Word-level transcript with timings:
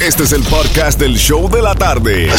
Este 0.00 0.22
es 0.22 0.32
el 0.32 0.44
podcast 0.44 1.00
del 1.00 1.16
show 1.16 1.50
de 1.50 1.60
la 1.60 1.74
tarde. 1.74 2.30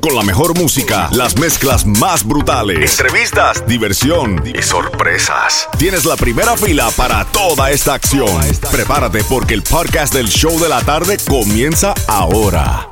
Con 0.00 0.16
la 0.16 0.22
mejor 0.22 0.58
música, 0.58 1.10
las 1.12 1.36
mezclas 1.38 1.84
más 1.84 2.26
brutales, 2.26 2.98
entrevistas, 2.98 3.66
diversión 3.66 4.42
y 4.46 4.62
sorpresas. 4.62 5.68
Tienes 5.78 6.06
la 6.06 6.16
primera 6.16 6.56
fila 6.56 6.90
para 6.96 7.26
toda 7.26 7.70
esta 7.70 7.92
acción. 7.92 8.40
Prepárate 8.70 9.22
porque 9.24 9.52
el 9.52 9.62
podcast 9.62 10.14
del 10.14 10.28
show 10.28 10.58
de 10.58 10.70
la 10.70 10.80
tarde 10.80 11.18
comienza 11.28 11.92
ahora. 12.08 12.88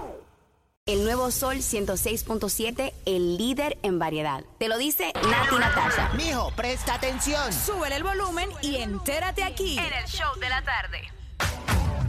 El 0.84 1.02
nuevo 1.04 1.30
Sol 1.30 1.56
106.7, 1.56 2.92
el 3.06 3.38
líder 3.38 3.78
en 3.82 3.98
variedad. 3.98 4.44
Te 4.58 4.68
lo 4.68 4.76
dice 4.76 5.14
Nati 5.14 5.56
Natasha. 5.58 6.10
Mijo, 6.18 6.52
presta 6.54 6.94
atención. 6.94 7.50
Súbele 7.54 7.96
el 7.96 8.02
volumen 8.02 8.50
y 8.60 8.76
entérate 8.76 9.42
aquí 9.42 9.78
en 9.78 9.92
el 9.94 10.04
show 10.06 10.38
de 10.38 10.48
la 10.50 10.62
tarde. 10.62 11.19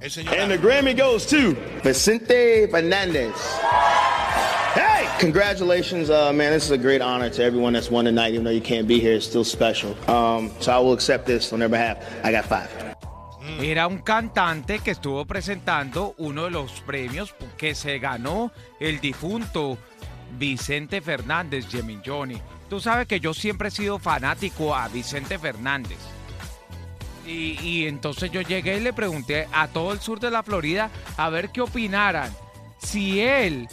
el 0.00 0.10
señor... 0.10 0.38
And 0.38 0.50
the 0.50 0.58
Grammy 0.58 0.94
goes 0.94 1.26
to 1.26 1.56
Vicente 1.82 2.68
Fernandez. 2.68 3.32
Hey! 4.74 5.08
Congratulations, 5.18 6.10
uh, 6.10 6.32
man. 6.32 6.52
This 6.52 6.64
is 6.64 6.70
a 6.70 6.78
great 6.78 7.02
honor 7.02 7.28
to 7.28 7.42
everyone 7.42 7.72
that's 7.72 7.90
won 7.90 8.04
tonight. 8.04 8.34
Even 8.34 8.44
though 8.44 8.52
you 8.52 8.60
can't 8.60 8.86
be 8.86 9.00
here, 9.00 9.14
it's 9.14 9.26
still 9.26 9.42
special. 9.42 9.96
Um, 10.08 10.52
so 10.60 10.70
I 10.70 10.78
will 10.78 10.92
accept 10.92 11.26
this 11.26 11.52
on 11.52 11.58
their 11.58 11.68
behalf. 11.68 11.98
I 12.22 12.30
got 12.30 12.44
five. 12.44 12.70
Era 13.60 13.88
un 13.88 13.98
cantante 13.98 14.78
que 14.78 14.92
estuvo 14.92 15.26
presentando 15.26 16.14
uno 16.18 16.44
de 16.44 16.50
los 16.50 16.80
premios 16.82 17.34
que 17.58 17.74
se 17.74 17.98
ganó 17.98 18.52
el 18.78 19.00
difunto 19.00 19.76
Vicente 20.38 21.00
Fernández, 21.00 21.66
Jimmy 21.68 21.98
Johnny. 22.04 22.40
Tú 22.68 22.78
sabes 22.80 23.08
que 23.08 23.18
yo 23.18 23.34
siempre 23.34 23.68
he 23.68 23.72
sido 23.72 23.98
fanático 23.98 24.74
a 24.74 24.86
Vicente 24.86 25.36
Fernández. 25.36 25.98
Y, 27.26 27.58
y 27.60 27.86
entonces 27.86 28.30
yo 28.30 28.40
llegué 28.40 28.76
y 28.76 28.80
le 28.80 28.92
pregunté 28.92 29.48
a 29.52 29.66
todo 29.66 29.92
el 29.92 30.00
sur 30.00 30.20
de 30.20 30.30
la 30.30 30.44
Florida 30.44 30.90
a 31.16 31.28
ver 31.28 31.50
qué 31.50 31.60
opinaran. 31.60 32.32
Si 32.78 33.20
él 33.20 33.68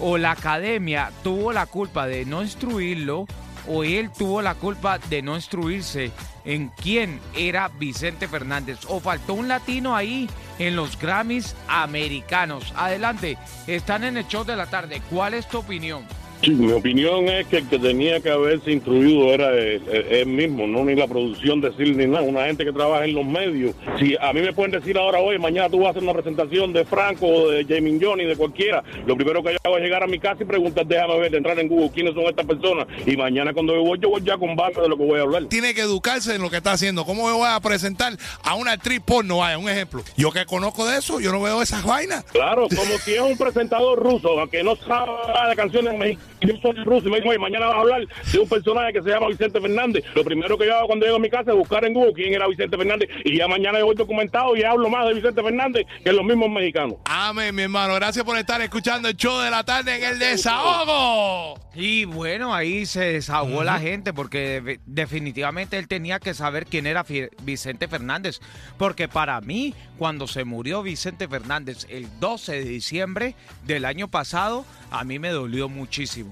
o 0.00 0.18
la 0.18 0.32
academia 0.32 1.10
tuvo 1.22 1.52
la 1.52 1.66
culpa 1.66 2.06
de 2.06 2.24
no 2.24 2.42
instruirlo 2.42 3.26
o 3.68 3.84
él 3.84 4.10
tuvo 4.10 4.42
la 4.42 4.54
culpa 4.54 4.98
de 4.98 5.22
no 5.22 5.36
instruirse 5.36 6.10
en 6.44 6.68
quién 6.68 7.20
era 7.34 7.68
Vicente 7.68 8.26
Fernández 8.26 8.80
o 8.88 9.00
faltó 9.00 9.34
un 9.34 9.48
latino 9.48 9.94
ahí 9.94 10.28
en 10.58 10.76
los 10.76 10.98
Grammys 10.98 11.54
americanos. 11.68 12.72
Adelante, 12.76 13.36
están 13.66 14.04
en 14.04 14.16
el 14.16 14.26
show 14.26 14.44
de 14.44 14.56
la 14.56 14.66
tarde. 14.66 15.02
¿Cuál 15.10 15.34
es 15.34 15.48
tu 15.48 15.58
opinión? 15.58 16.04
Sí, 16.42 16.52
mi 16.52 16.72
opinión 16.72 17.28
es 17.28 17.46
que 17.48 17.58
el 17.58 17.68
que 17.68 17.78
tenía 17.78 18.20
que 18.20 18.30
haberse 18.30 18.72
instruido 18.72 19.32
era 19.34 19.50
él, 19.52 19.82
él 20.10 20.26
mismo, 20.26 20.66
no 20.66 20.84
ni 20.84 20.94
la 20.94 21.06
producción 21.06 21.60
decir 21.60 21.94
ni 21.94 22.06
nada. 22.06 22.22
Una 22.22 22.46
gente 22.46 22.64
que 22.64 22.72
trabaja 22.72 23.04
en 23.04 23.14
los 23.14 23.26
medios. 23.26 23.74
Si 23.98 24.16
a 24.18 24.32
mí 24.32 24.40
me 24.40 24.52
pueden 24.54 24.70
decir 24.70 24.96
ahora, 24.96 25.20
hoy, 25.20 25.38
mañana 25.38 25.68
tú 25.68 25.80
vas 25.80 25.88
a 25.88 25.90
hacer 25.90 26.02
una 26.02 26.14
presentación 26.14 26.72
de 26.72 26.84
Franco, 26.86 27.26
o 27.26 27.50
de 27.50 27.64
Jamie 27.64 27.98
Johnny, 28.00 28.24
de 28.24 28.36
cualquiera, 28.36 28.82
lo 29.06 29.16
primero 29.16 29.42
que 29.42 29.52
yo 29.52 29.58
hago 29.64 29.76
es 29.76 29.82
llegar 29.82 30.02
a 30.02 30.06
mi 30.06 30.18
casa 30.18 30.42
y 30.42 30.46
preguntar, 30.46 30.86
déjame 30.86 31.18
ver, 31.18 31.34
entrar 31.34 31.58
en 31.58 31.68
Google 31.68 31.90
quiénes 31.92 32.14
son 32.14 32.24
estas 32.24 32.46
personas. 32.46 32.86
Y 33.06 33.16
mañana 33.16 33.52
cuando 33.52 33.74
yo 33.74 33.82
voy, 33.82 33.98
yo 34.00 34.08
voy 34.08 34.22
ya 34.24 34.38
con 34.38 34.56
base 34.56 34.80
de 34.80 34.88
lo 34.88 34.96
que 34.96 35.04
voy 35.04 35.18
a 35.18 35.22
hablar. 35.22 35.44
Tiene 35.44 35.74
que 35.74 35.82
educarse 35.82 36.34
en 36.34 36.40
lo 36.40 36.48
que 36.48 36.56
está 36.56 36.72
haciendo. 36.72 37.04
¿Cómo 37.04 37.26
me 37.26 37.32
voy 37.32 37.48
a 37.48 37.60
presentar 37.60 38.14
a 38.42 38.54
una 38.54 38.72
actriz 38.72 39.00
porno? 39.04 39.38
Vaya, 39.38 39.58
un 39.58 39.68
ejemplo. 39.68 40.02
Yo 40.16 40.30
que 40.30 40.46
conozco 40.46 40.86
de 40.86 40.98
eso, 40.98 41.20
yo 41.20 41.32
no 41.32 41.42
veo 41.42 41.60
esas 41.60 41.84
vainas. 41.84 42.24
Claro, 42.24 42.66
como 42.74 42.98
si 42.98 43.12
es 43.12 43.20
un 43.20 43.36
presentador 43.36 43.98
ruso, 43.98 44.30
que 44.50 44.62
no 44.62 44.74
sabe 44.76 45.10
de 45.50 45.56
canciones 45.56 45.98
mexicanas. 45.98 46.29
Yo 46.40 46.54
soy 46.62 46.72
ruso 46.84 47.08
y 47.08 47.10
me 47.10 47.16
dijo, 47.18 47.28
"Oye, 47.30 47.38
mañana 47.38 47.66
vas 47.66 47.76
a 47.76 47.80
hablar 47.80 48.00
de 48.32 48.38
un 48.38 48.48
personaje 48.48 48.92
que 48.92 49.02
se 49.02 49.08
llama 49.10 49.28
Vicente 49.28 49.60
Fernández. 49.60 50.04
Lo 50.14 50.24
primero 50.24 50.56
que 50.58 50.66
yo 50.66 50.76
hago 50.76 50.86
cuando 50.86 51.04
llego 51.06 51.16
a 51.16 51.20
mi 51.20 51.30
casa 51.30 51.50
es 51.50 51.56
buscar 51.56 51.84
en 51.84 51.92
Google 51.94 52.12
quién 52.14 52.34
era 52.34 52.46
Vicente 52.48 52.76
Fernández. 52.76 53.08
Y 53.24 53.36
ya 53.38 53.46
mañana 53.48 53.78
yo 53.78 53.86
voy 53.86 53.94
documentado 53.96 54.56
y 54.56 54.62
hablo 54.62 54.88
más 54.88 55.06
de 55.06 55.14
Vicente 55.14 55.42
Fernández 55.42 55.86
que 56.04 56.12
los 56.12 56.24
mismos 56.24 56.48
mexicanos. 56.50 56.96
Amén, 57.04 57.54
mi 57.54 57.62
hermano. 57.62 57.94
Gracias 57.94 58.24
por 58.24 58.36
estar 58.38 58.60
escuchando 58.60 59.08
el 59.08 59.16
show 59.16 59.38
de 59.40 59.50
la 59.50 59.64
tarde 59.64 59.96
en 59.96 60.04
el 60.04 60.18
desahogo. 60.18 61.58
Y 61.74 62.04
bueno, 62.04 62.54
ahí 62.54 62.86
se 62.86 63.00
desahogó 63.12 63.62
la 63.64 63.78
gente 63.78 64.12
porque 64.12 64.60
de- 64.60 64.80
definitivamente 64.86 65.78
él 65.78 65.88
tenía 65.88 66.18
que 66.18 66.34
saber 66.34 66.66
quién 66.66 66.86
era 66.86 67.04
Vicente 67.42 67.88
Fernández. 67.88 68.40
Porque 68.78 69.08
para 69.08 69.40
mí, 69.40 69.74
cuando 69.98 70.26
se 70.26 70.44
murió 70.44 70.82
Vicente 70.82 71.28
Fernández 71.28 71.86
el 71.90 72.06
12 72.18 72.52
de 72.52 72.64
diciembre 72.64 73.34
del 73.66 73.84
año 73.84 74.08
pasado, 74.08 74.64
a 74.90 75.04
mí 75.04 75.18
me 75.18 75.28
dolió 75.30 75.68
muchísimo. 75.68 76.29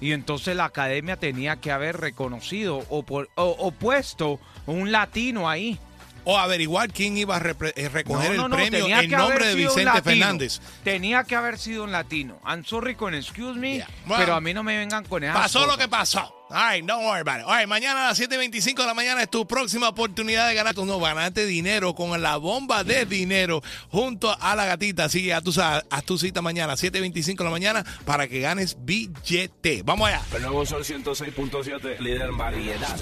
Y 0.00 0.12
entonces 0.12 0.56
la 0.56 0.64
academia 0.66 1.16
tenía 1.16 1.56
que 1.56 1.70
haber 1.72 1.98
reconocido 1.98 2.84
o, 2.88 3.02
por- 3.02 3.28
o- 3.36 3.56
o 3.58 3.70
puesto 3.72 4.40
un 4.66 4.92
latino 4.92 5.48
ahí. 5.48 5.78
O 6.24 6.38
averiguar 6.38 6.92
quién 6.92 7.16
iba 7.16 7.36
a 7.36 7.38
eh, 7.38 7.88
recoger 7.88 8.36
No, 8.36 8.48
no, 8.48 8.58
el 8.58 8.70
premio 8.70 8.98
en 8.98 9.10
nombre 9.10 9.46
de 9.46 9.54
Vicente. 9.54 10.02
Fernández. 10.02 10.60
Tenía 10.84 11.24
que 11.24 11.34
haber 11.36 11.58
sido 11.58 11.84
un 11.84 11.92
latino. 11.92 12.40
I'm 12.46 12.64
sorry 12.64 12.94
con 12.94 13.14
excuse 13.14 13.58
me, 13.58 13.76
Yeah. 13.76 13.88
Bueno. 14.04 14.24
pero 14.24 14.34
a 14.34 14.40
mí 14.40 14.52
no 14.52 14.62
me 14.62 14.76
vengan 14.76 15.04
con 15.04 15.22
esas 15.22 15.36
Pasó 15.36 15.66
lo 15.66 15.78
que 15.78 15.88
pasó. 15.88 16.34
All 16.52 16.56
right, 16.56 16.84
don't 16.84 17.04
worry 17.04 17.20
about 17.20 17.38
it. 17.38 17.46
All 17.46 17.56
right, 17.56 17.68
mañana 17.68 18.06
a 18.06 18.08
las 18.08 18.20
7.25 18.20 18.74
de 18.80 18.86
la 18.86 18.92
mañana 18.94 19.22
es 19.22 19.30
tu 19.30 19.46
próxima 19.46 19.88
oportunidad 19.88 20.48
de 20.48 20.54
ganar. 20.54 20.74
Tú 20.74 20.84
no 20.84 20.98
ganarte 20.98 21.46
dinero 21.46 21.94
con 21.94 22.20
la 22.20 22.38
bomba 22.38 22.82
de 22.82 23.06
dinero 23.06 23.62
junto 23.88 24.36
a 24.40 24.56
la 24.56 24.64
gatita. 24.66 25.04
Así 25.04 25.24
que 25.24 25.40
tú 25.44 25.52
sabes, 25.52 25.84
haz 25.90 26.02
tu 26.04 26.18
cita 26.18 26.42
mañana, 26.42 26.72
7.25 26.72 27.38
de 27.38 27.44
la 27.44 27.50
mañana, 27.50 27.84
para 28.04 28.26
que 28.26 28.40
ganes 28.40 28.76
billete. 28.80 29.82
Vamos 29.84 30.08
allá. 30.08 30.22
El 30.34 30.42
nuevo 30.42 30.66
Sol 30.66 30.82
106.7, 30.82 31.98
líder 32.00 32.22
en 32.22 32.36
variedad. 32.36 32.96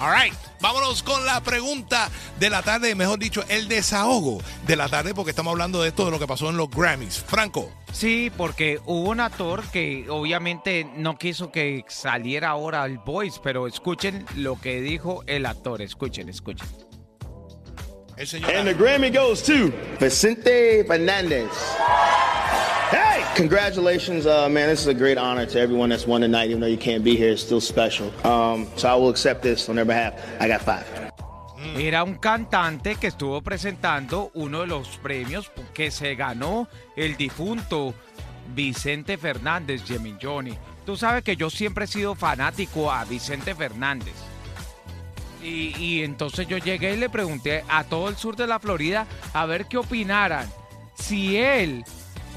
All 0.00 0.14
right, 0.14 0.32
vámonos 0.60 1.02
con 1.02 1.26
la 1.26 1.40
pregunta 1.40 2.08
de 2.38 2.50
la 2.50 2.62
tarde, 2.62 2.94
mejor 2.94 3.18
dicho, 3.18 3.44
el 3.48 3.66
desahogo 3.66 4.40
de 4.64 4.76
la 4.76 4.88
tarde, 4.88 5.12
porque 5.12 5.30
estamos 5.30 5.50
hablando 5.50 5.82
de 5.82 5.88
esto 5.88 6.04
de 6.04 6.12
lo 6.12 6.20
que 6.20 6.26
pasó 6.28 6.50
en 6.50 6.56
los 6.56 6.70
Grammys. 6.70 7.18
Franco. 7.18 7.72
Sí, 7.92 8.30
porque 8.36 8.78
hubo 8.86 9.10
un 9.10 9.18
actor 9.18 9.64
que 9.72 10.06
obviamente 10.08 10.88
no 10.94 11.18
quiso 11.18 11.50
que 11.50 11.84
saliera 11.88 12.50
ahora 12.50 12.84
el 12.84 12.98
Voice, 12.98 13.40
pero 13.42 13.66
escuchen 13.66 14.24
lo 14.36 14.60
que 14.60 14.80
dijo 14.80 15.24
el 15.26 15.46
actor. 15.46 15.82
Escuchen, 15.82 16.28
escuchen. 16.28 16.68
El 18.16 18.26
señor. 18.28 18.54
And 18.54 18.68
the 18.68 18.74
Grammy 18.74 19.10
goes 19.10 19.42
to 19.42 19.72
Vicente 19.98 20.84
Fernandez. 20.84 21.50
Congratulations, 23.36 24.26
uh, 24.26 24.48
man. 24.48 24.68
This 24.68 24.80
is 24.80 24.88
a 24.88 24.94
great 24.94 25.18
honor 25.18 25.46
to 25.46 25.60
everyone 25.60 25.90
that's 25.90 26.06
won 26.06 26.20
tonight. 26.20 26.50
Even 26.50 26.60
though 26.60 26.66
you 26.66 26.76
can't 26.76 27.04
be 27.04 27.16
here, 27.16 27.30
it's 27.30 27.42
still 27.42 27.60
special. 27.60 28.12
Um, 28.26 28.68
so 28.76 28.88
I 28.88 28.94
will 28.96 29.10
accept 29.10 29.42
this 29.42 29.68
on 29.68 29.76
their 29.76 29.84
behalf. 29.84 30.14
I 30.40 30.48
got 30.48 30.62
five. 30.62 30.84
Era 31.76 32.02
un 32.02 32.14
cantante 32.16 32.96
que 32.96 33.08
estuvo 33.08 33.40
presentando 33.42 34.30
uno 34.34 34.60
de 34.60 34.66
los 34.66 34.96
premios 34.98 35.50
que 35.74 35.90
se 35.90 36.14
ganó 36.14 36.68
el 36.96 37.16
difunto 37.16 37.94
Vicente 38.54 39.16
Fernández, 39.16 39.82
Jimmy 39.84 40.16
Johnny. 40.20 40.56
Tú 40.84 40.96
sabes 40.96 41.22
que 41.22 41.36
yo 41.36 41.50
siempre 41.50 41.84
he 41.84 41.88
sido 41.88 42.14
fanático 42.14 42.90
a 42.90 43.04
Vicente 43.04 43.54
Fernández. 43.54 44.14
Y, 45.42 45.76
y 45.78 46.02
entonces 46.02 46.48
yo 46.48 46.58
llegué 46.58 46.94
y 46.94 46.96
le 46.96 47.08
pregunté 47.08 47.62
a 47.68 47.84
todo 47.84 48.08
el 48.08 48.16
sur 48.16 48.34
de 48.34 48.46
la 48.46 48.58
Florida 48.58 49.06
a 49.32 49.46
ver 49.46 49.66
qué 49.66 49.78
opinaran. 49.78 50.48
Si 50.94 51.36
él 51.36 51.84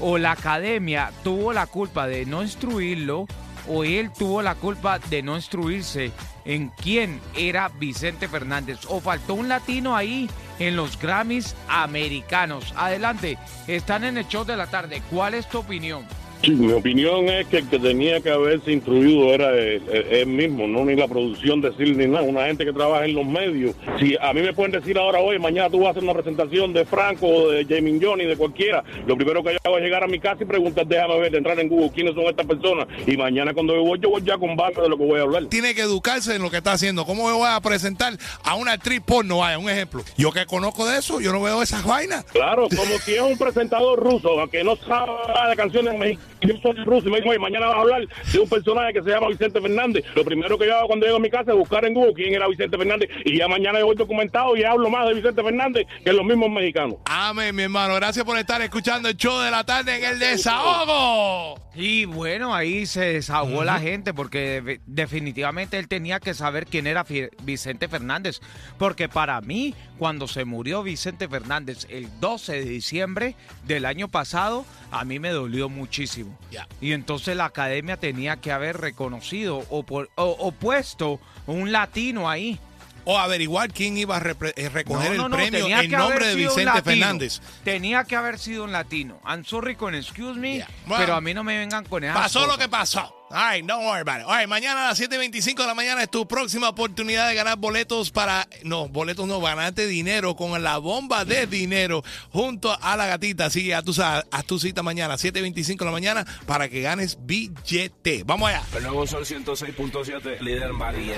o 0.00 0.18
la 0.18 0.32
academia 0.32 1.12
tuvo 1.22 1.52
la 1.52 1.66
culpa 1.66 2.06
de 2.06 2.26
no 2.26 2.42
instruirlo 2.42 3.26
o 3.68 3.84
él 3.84 4.10
tuvo 4.10 4.42
la 4.42 4.54
culpa 4.54 4.98
de 4.98 5.22
no 5.22 5.36
instruirse 5.36 6.10
en 6.44 6.68
quién 6.70 7.20
era 7.36 7.68
Vicente 7.68 8.28
Fernández 8.28 8.80
o 8.88 9.00
faltó 9.00 9.34
un 9.34 9.48
latino 9.48 9.96
ahí 9.96 10.28
en 10.58 10.76
los 10.76 10.98
Grammys 10.98 11.54
americanos. 11.68 12.72
Adelante, 12.76 13.38
están 13.66 14.04
en 14.04 14.18
el 14.18 14.26
show 14.28 14.44
de 14.44 14.56
la 14.56 14.66
tarde. 14.66 15.02
¿Cuál 15.10 15.34
es 15.34 15.48
tu 15.48 15.58
opinión? 15.58 16.06
Sí, 16.42 16.50
mi 16.50 16.72
opinión 16.72 17.28
es 17.28 17.46
que 17.46 17.58
el 17.58 17.68
que 17.68 17.78
tenía 17.78 18.20
que 18.20 18.30
haberse 18.30 18.72
instruido 18.72 19.32
era 19.32 19.56
él, 19.56 20.26
mismo, 20.26 20.66
no 20.66 20.84
ni 20.84 20.96
la 20.96 21.06
producción 21.06 21.60
decir 21.60 21.96
ni 21.96 22.06
nada. 22.06 22.22
Una 22.22 22.46
gente 22.46 22.64
que 22.64 22.72
trabaja 22.72 23.04
en 23.04 23.14
los 23.14 23.24
medios. 23.24 23.76
Si 24.00 24.16
a 24.20 24.32
mí 24.32 24.42
me 24.42 24.52
pueden 24.52 24.72
decir 24.72 24.98
ahora, 24.98 25.20
hoy, 25.20 25.38
mañana 25.38 25.70
tú 25.70 25.78
vas 25.78 25.88
a 25.88 25.90
hacer 25.90 26.02
una 26.02 26.14
presentación 26.14 26.72
de 26.72 26.84
Franco, 26.84 27.28
o 27.28 27.50
de 27.50 27.64
Jamie 27.64 28.00
Johnny, 28.02 28.24
de 28.24 28.36
cualquiera, 28.36 28.82
lo 29.06 29.14
primero 29.14 29.42
que 29.44 29.52
yo 29.52 29.58
hago 29.62 29.78
es 29.78 29.84
llegar 29.84 30.02
a 30.02 30.08
mi 30.08 30.18
casa 30.18 30.42
y 30.42 30.46
preguntar, 30.46 30.84
déjame 30.86 31.20
ver, 31.20 31.34
entrar 31.36 31.58
en 31.60 31.68
Google 31.68 31.92
quiénes 31.94 32.14
son 32.14 32.24
estas 32.24 32.46
personas. 32.46 32.88
Y 33.06 33.16
mañana 33.16 33.54
cuando 33.54 33.74
yo 33.74 33.82
voy, 33.84 34.00
yo 34.00 34.10
voy 34.10 34.22
ya 34.24 34.36
con 34.36 34.56
base 34.56 34.80
de 34.80 34.88
lo 34.88 34.98
que 34.98 35.04
voy 35.04 35.20
a 35.20 35.22
hablar. 35.22 35.44
tiene 35.46 35.74
que 35.74 35.82
educarse 35.82 36.34
en 36.34 36.42
lo 36.42 36.50
que 36.50 36.56
está 36.56 36.72
haciendo. 36.72 37.04
¿Cómo 37.04 37.26
me 37.26 37.32
voy 37.32 37.48
a 37.48 37.60
presentar 37.60 38.14
a 38.42 38.54
una 38.56 38.72
actriz 38.72 39.00
porno? 39.00 39.38
Vaya, 39.38 39.58
un 39.58 39.70
ejemplo. 39.70 40.02
Yo 40.16 40.32
que 40.32 40.44
conozco 40.46 40.86
de 40.86 40.98
eso, 40.98 41.20
yo 41.20 41.32
no 41.32 41.40
veo 41.40 41.62
esas 41.62 41.84
vainas. 41.84 42.24
Claro, 42.24 42.66
como 42.68 42.98
si 42.98 43.14
es 43.14 43.20
un 43.20 43.38
presentador 43.38 44.00
ruso, 44.00 44.30
que 44.50 44.64
no 44.64 44.74
sabe 44.76 45.12
de 45.50 45.56
canciones 45.56 45.98
mexicanas. 45.98 46.31
Yo 46.42 46.54
soy 46.62 46.74
ruso 46.84 47.08
y 47.08 47.10
me 47.12 47.18
dijo, 47.18 47.30
"Oye, 47.30 47.38
mañana 47.38 47.66
vas 47.66 47.76
a 47.76 47.80
hablar 47.80 48.02
de 48.32 48.38
un 48.38 48.48
personaje 48.48 48.92
que 48.94 49.02
se 49.02 49.10
llama 49.10 49.28
Vicente 49.28 49.60
Fernández. 49.60 50.04
Lo 50.14 50.24
primero 50.24 50.58
que 50.58 50.66
yo 50.66 50.76
hago 50.76 50.86
cuando 50.88 51.06
llego 51.06 51.16
a 51.18 51.20
mi 51.20 51.30
casa 51.30 51.52
es 51.52 51.56
buscar 51.56 51.84
en 51.84 51.94
Google 51.94 52.14
quién 52.14 52.34
era 52.34 52.48
Vicente 52.48 52.76
Fernández. 52.76 53.08
Y 53.24 53.38
ya 53.38 53.48
mañana 53.48 53.78
yo 53.78 53.86
voy 53.86 53.96
documentado 53.96 54.56
y 54.56 54.64
hablo 54.64 54.90
más 54.90 55.06
de 55.08 55.14
Vicente 55.14 55.42
Fernández 55.42 55.86
que 56.04 56.12
los 56.12 56.24
mismos 56.24 56.50
mexicanos. 56.50 56.96
Amén, 57.06 57.54
mi 57.54 57.62
hermano. 57.62 57.94
Gracias 57.94 58.24
por 58.24 58.36
estar 58.38 58.60
escuchando 58.62 59.08
el 59.08 59.16
show 59.16 59.38
de 59.40 59.50
la 59.50 59.64
tarde 59.64 59.96
en 59.98 60.04
el 60.04 60.18
desahogo. 60.18 61.60
Y 61.74 62.04
bueno, 62.04 62.54
ahí 62.54 62.84
se 62.86 63.00
desahogó 63.14 63.64
la 63.64 63.78
gente 63.80 64.12
porque 64.12 64.60
de- 64.60 64.80
definitivamente 64.86 65.78
él 65.78 65.88
tenía 65.88 66.20
que 66.20 66.34
saber 66.34 66.66
quién 66.66 66.86
era 66.86 67.04
Vicente 67.42 67.88
Fernández. 67.88 68.40
Porque 68.78 69.08
para 69.08 69.40
mí, 69.40 69.74
cuando 69.98 70.28
se 70.28 70.44
murió 70.44 70.82
Vicente 70.82 71.28
Fernández 71.28 71.86
el 71.88 72.08
12 72.20 72.52
de 72.52 72.64
diciembre 72.64 73.36
del 73.64 73.86
año 73.86 74.08
pasado, 74.08 74.66
a 74.90 75.04
mí 75.04 75.18
me 75.18 75.30
dolió 75.30 75.68
muchísimo. 75.70 76.31
Y 76.80 76.92
entonces 76.92 77.36
la 77.36 77.46
academia 77.46 77.96
tenía 77.96 78.36
que 78.36 78.52
haber 78.52 78.78
reconocido 78.78 79.64
o, 79.70 79.82
por- 79.82 80.10
o- 80.16 80.36
o 80.38 80.52
puesto 80.52 81.20
un 81.46 81.72
latino 81.72 82.28
ahí. 82.28 82.58
O 83.04 83.18
averiguar 83.18 83.72
quién 83.72 83.96
iba 83.98 84.16
a 84.16 84.20
eh, 84.20 84.68
recoger 84.68 85.16
No, 85.16 85.28
no, 85.28 85.36
el 85.36 85.50
premio 85.50 85.76
en 85.78 85.90
nombre 85.90 86.26
de 86.28 86.34
Vicente. 86.36 86.82
Fernández. 86.82 87.40
Tenía 87.64 88.04
que 88.04 88.14
haber 88.14 88.38
sido 88.38 88.62
un 88.62 88.70
latino. 88.70 89.20
I'm 89.26 89.44
sorry 89.44 89.74
con 89.74 89.94
excuse 89.96 90.38
me, 90.38 90.58
Yeah. 90.58 90.68
Bueno. 90.86 91.02
pero 91.04 91.14
a 91.16 91.20
mí 91.20 91.34
no 91.34 91.42
me 91.42 91.58
vengan 91.58 91.84
con 91.84 92.04
esas 92.04 92.16
Pasó 92.16 92.46
lo 92.46 92.56
que 92.56 92.68
pasó. 92.68 93.21
All 93.32 93.38
right, 93.38 93.66
don't 93.66 93.86
worry 93.86 94.02
about 94.02 94.20
it. 94.20 94.26
All 94.26 94.36
right, 94.36 94.46
mañana 94.46 94.84
a 94.84 94.88
las 94.88 95.00
7.25 95.00 95.56
de 95.56 95.66
la 95.66 95.72
mañana 95.72 96.02
es 96.02 96.10
tu 96.10 96.28
próxima 96.28 96.68
oportunidad 96.68 97.28
de 97.30 97.34
ganar 97.34 97.56
boletos 97.56 98.10
para... 98.10 98.46
No, 98.62 98.88
boletos 98.88 99.26
no, 99.26 99.40
ganarte 99.40 99.86
dinero 99.86 100.36
con 100.36 100.62
la 100.62 100.76
bomba 100.76 101.24
de 101.24 101.46
dinero 101.46 102.04
junto 102.30 102.76
a 102.78 102.94
la 102.94 103.06
gatita. 103.06 103.46
Así 103.46 103.66
que 103.66 103.82
tú 103.82 103.94
sabes, 103.94 104.26
haz 104.30 104.44
tu 104.44 104.58
cita 104.58 104.82
mañana, 104.82 105.14
7.25 105.14 105.78
de 105.78 105.84
la 105.86 105.90
mañana, 105.90 106.26
para 106.44 106.68
que 106.68 106.82
ganes 106.82 107.16
billete. 107.22 108.22
Vamos 108.26 108.50
allá. 108.50 108.62
El 108.76 108.82
nuevo 108.82 109.06
Sol 109.06 109.24
106.7, 109.24 110.40
líder 110.40 110.74
variedad. 110.74 111.16